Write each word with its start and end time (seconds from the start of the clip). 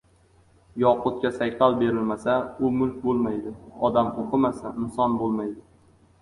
•Yoqutga 0.83 1.31
sayqal 1.35 1.75
berilmasa— 1.81 2.37
u 2.69 2.71
mulk 2.79 2.97
bo‘lmaydi, 3.05 3.53
odam 3.91 4.11
o‘qimasa— 4.25 4.73
inson 4.87 5.21
bo‘lmaydi. 5.21 5.63